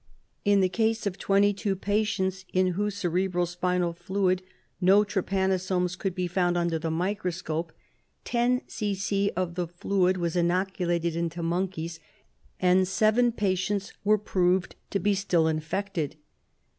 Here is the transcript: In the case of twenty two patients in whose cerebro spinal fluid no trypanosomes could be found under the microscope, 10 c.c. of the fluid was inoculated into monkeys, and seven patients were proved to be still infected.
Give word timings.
In 0.43 0.61
the 0.61 0.67
case 0.67 1.05
of 1.05 1.19
twenty 1.19 1.53
two 1.53 1.75
patients 1.75 2.43
in 2.51 2.69
whose 2.69 2.95
cerebro 2.97 3.45
spinal 3.45 3.93
fluid 3.93 4.41
no 4.81 5.03
trypanosomes 5.03 5.95
could 5.95 6.15
be 6.15 6.25
found 6.25 6.57
under 6.57 6.79
the 6.79 6.89
microscope, 6.89 7.71
10 8.25 8.63
c.c. 8.67 9.29
of 9.35 9.53
the 9.53 9.67
fluid 9.67 10.17
was 10.17 10.35
inoculated 10.35 11.15
into 11.15 11.43
monkeys, 11.43 11.99
and 12.59 12.87
seven 12.87 13.31
patients 13.31 13.93
were 14.03 14.17
proved 14.17 14.75
to 14.89 14.97
be 14.97 15.13
still 15.13 15.47
infected. 15.47 16.15